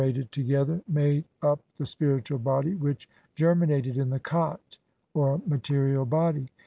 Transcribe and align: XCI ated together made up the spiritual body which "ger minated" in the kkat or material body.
XCI 0.01 0.05
ated 0.09 0.31
together 0.31 0.81
made 0.87 1.25
up 1.43 1.59
the 1.77 1.85
spiritual 1.85 2.39
body 2.39 2.73
which 2.73 3.07
"ger 3.35 3.53
minated" 3.53 3.97
in 3.97 4.09
the 4.09 4.19
kkat 4.19 4.79
or 5.13 5.39
material 5.45 6.07
body. 6.07 6.47